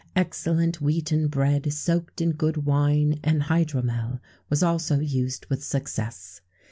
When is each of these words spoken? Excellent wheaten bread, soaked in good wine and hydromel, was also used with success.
Excellent 0.15 0.81
wheaten 0.81 1.27
bread, 1.27 1.71
soaked 1.71 2.21
in 2.21 2.31
good 2.31 2.65
wine 2.65 3.19
and 3.23 3.43
hydromel, 3.43 4.19
was 4.49 4.63
also 4.63 4.97
used 4.99 5.45
with 5.45 5.63
success. 5.63 6.41